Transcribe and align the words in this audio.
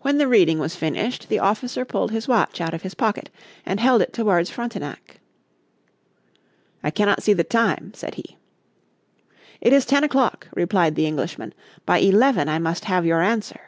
When 0.00 0.16
the 0.16 0.28
reading 0.28 0.58
was 0.58 0.76
finished 0.76 1.28
the 1.28 1.38
officer 1.38 1.84
pulled 1.84 2.10
his 2.10 2.26
watch 2.26 2.58
out 2.58 2.72
of 2.72 2.80
his 2.80 2.94
pocket, 2.94 3.28
and 3.66 3.80
held 3.80 4.00
it 4.00 4.14
towards 4.14 4.48
Frontenac. 4.48 5.20
"I 6.82 6.90
cannot 6.90 7.22
see 7.22 7.34
the 7.34 7.44
time," 7.44 7.92
said 7.94 8.14
he. 8.14 8.38
"It 9.60 9.74
is 9.74 9.84
ten 9.84 10.04
o'clock," 10.04 10.48
replied 10.54 10.94
the 10.94 11.04
Englishman. 11.04 11.52
"By 11.84 11.98
eleven 11.98 12.48
I 12.48 12.58
must 12.58 12.86
have 12.86 13.04
your 13.04 13.20
answer." 13.20 13.60